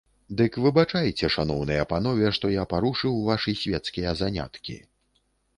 [0.39, 4.81] Дык выбачайце, шаноўныя панове, што я парушыў вашы свецкія заняткі.